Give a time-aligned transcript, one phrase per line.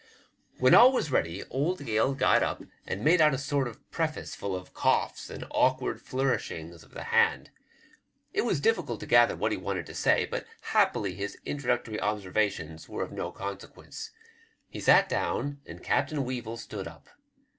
[0.57, 4.33] When all was ready, old Gale got up and made out a sort of preface
[4.33, 7.51] full of coughs and awkward flourishings of the band.
[8.33, 12.89] It was difficult to gather what be wanted to say, but happily his introductory observations
[12.89, 14.09] were of no consequence.
[14.69, 17.07] He sat down, and Captain Weevil stood up.